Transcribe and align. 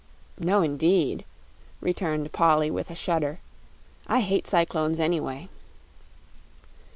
"No 0.39 0.63
indeed," 0.63 1.25
returned 1.79 2.31
Polly, 2.31 2.71
with 2.71 2.89
a 2.89 2.95
shudder, 2.95 3.37
"I 4.07 4.21
hate 4.21 4.47
cyclones, 4.47 4.99
anyway." 4.99 5.47